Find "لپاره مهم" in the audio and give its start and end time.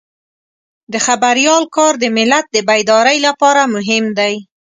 3.27-4.05